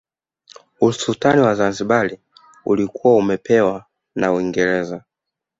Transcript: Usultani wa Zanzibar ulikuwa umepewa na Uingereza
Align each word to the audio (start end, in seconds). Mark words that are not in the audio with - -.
Usultani 0.81 1.41
wa 1.41 1.55
Zanzibar 1.55 2.17
ulikuwa 2.65 3.15
umepewa 3.17 3.85
na 4.15 4.33
Uingereza 4.33 5.03